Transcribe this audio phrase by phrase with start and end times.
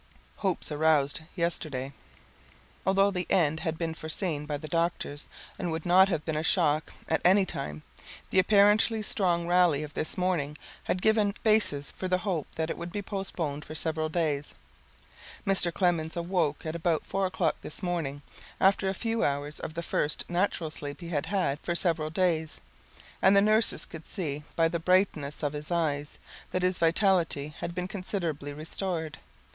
[0.37, 1.93] Hopes Aroused Yesterday
[2.87, 5.27] Although the end had been foreseen by the doctors
[5.59, 7.83] and would not have been a shock at any time,
[8.31, 12.79] the apparently strong rally of this morning had given basis for the hope that it
[12.79, 14.55] would be postponed for several days.
[15.45, 15.71] Mr.
[15.71, 18.23] Clemens awoke at about 4 o'clock this morning
[18.59, 22.59] after a few hours of the first natural sleep he has had for several days,
[23.21, 26.17] and the nurses could see by the brightness of his eyes
[26.49, 29.19] that his vitality had been considerably restored.